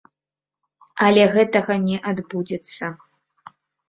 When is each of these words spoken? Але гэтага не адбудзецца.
Але 1.07 1.25
гэтага 1.35 1.75
не 1.89 1.97
адбудзецца. 2.13 2.89